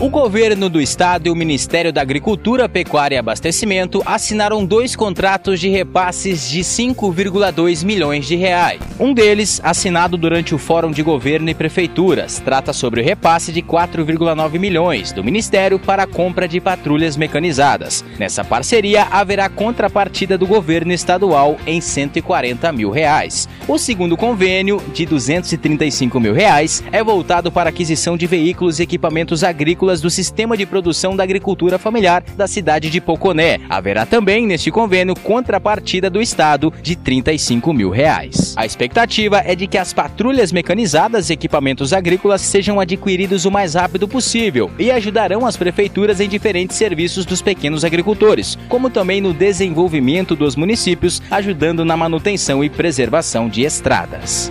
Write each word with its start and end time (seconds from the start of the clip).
O 0.00 0.08
governo 0.08 0.68
do 0.68 0.80
estado 0.80 1.26
e 1.26 1.30
o 1.30 1.34
Ministério 1.34 1.92
da 1.92 2.00
Agricultura, 2.00 2.68
Pecuária 2.68 3.16
e 3.16 3.18
Abastecimento 3.18 4.00
assinaram 4.06 4.64
dois 4.64 4.94
contratos 4.94 5.58
de 5.58 5.68
repasses 5.68 6.48
de 6.48 6.60
5,2 6.60 7.84
milhões 7.84 8.24
de 8.24 8.36
reais. 8.36 8.80
Um 9.00 9.12
deles, 9.12 9.60
assinado 9.64 10.16
durante 10.16 10.54
o 10.54 10.58
Fórum 10.58 10.92
de 10.92 11.02
Governo 11.02 11.50
e 11.50 11.54
Prefeituras, 11.54 12.38
trata 12.38 12.72
sobre 12.72 13.00
o 13.00 13.04
repasse 13.04 13.50
de 13.50 13.60
4,9 13.60 14.56
milhões 14.56 15.10
do 15.10 15.24
Ministério 15.24 15.80
para 15.80 16.04
a 16.04 16.06
compra 16.06 16.46
de 16.46 16.60
patrulhas 16.60 17.16
mecanizadas. 17.16 18.04
Nessa 18.20 18.44
parceria 18.44 19.02
haverá 19.10 19.48
contrapartida 19.48 20.38
do 20.38 20.46
governo 20.46 20.92
estadual 20.92 21.56
em 21.66 21.80
140 21.80 22.70
mil 22.70 22.90
reais. 22.90 23.48
O 23.66 23.76
segundo 23.76 24.16
convênio, 24.16 24.80
de 24.94 25.04
235 25.04 26.20
mil 26.20 26.32
reais, 26.32 26.84
é 26.92 27.02
voltado 27.02 27.50
para 27.50 27.70
aquisição 27.70 28.16
de 28.16 28.28
veículos 28.28 28.78
e 28.78 28.84
equipamentos 28.84 29.42
agrícolas 29.42 29.87
do 29.96 30.10
Sistema 30.10 30.56
de 30.56 30.66
Produção 30.66 31.16
da 31.16 31.22
Agricultura 31.22 31.78
Familiar 31.78 32.22
da 32.36 32.46
cidade 32.46 32.90
de 32.90 33.00
Poconé. 33.00 33.58
Haverá 33.70 34.04
também, 34.04 34.46
neste 34.46 34.70
convênio, 34.70 35.14
contrapartida 35.16 36.10
do 36.10 36.20
Estado 36.20 36.70
de 36.82 36.94
35 36.94 37.72
mil 37.72 37.88
reais. 37.88 38.54
A 38.56 38.66
expectativa 38.66 39.42
é 39.44 39.54
de 39.54 39.66
que 39.66 39.78
as 39.78 39.94
patrulhas 39.94 40.52
mecanizadas 40.52 41.30
e 41.30 41.32
equipamentos 41.32 41.94
agrícolas 41.94 42.42
sejam 42.42 42.78
adquiridos 42.78 43.46
o 43.46 43.50
mais 43.50 43.74
rápido 43.74 44.06
possível 44.06 44.70
e 44.78 44.90
ajudarão 44.90 45.46
as 45.46 45.56
prefeituras 45.56 46.20
em 46.20 46.28
diferentes 46.28 46.76
serviços 46.76 47.24
dos 47.24 47.40
pequenos 47.40 47.84
agricultores, 47.84 48.58
como 48.68 48.90
também 48.90 49.20
no 49.20 49.32
desenvolvimento 49.32 50.36
dos 50.36 50.54
municípios, 50.54 51.22
ajudando 51.30 51.84
na 51.84 51.96
manutenção 51.96 52.62
e 52.62 52.68
preservação 52.68 53.48
de 53.48 53.62
estradas. 53.62 54.50